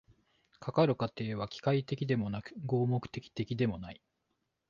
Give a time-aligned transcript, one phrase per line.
[0.59, 4.01] かかる過程は機械的でもなく合目的的でもない。